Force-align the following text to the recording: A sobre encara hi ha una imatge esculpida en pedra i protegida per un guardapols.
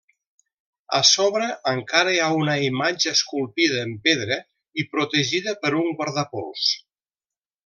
A 0.99 1.01
sobre 1.09 1.49
encara 1.71 2.13
hi 2.15 2.21
ha 2.23 2.29
una 2.37 2.55
imatge 2.69 3.13
esculpida 3.19 3.77
en 3.85 3.93
pedra 4.09 4.39
i 4.81 4.87
protegida 4.97 5.57
per 5.67 5.73
un 5.85 5.93
guardapols. 6.01 6.67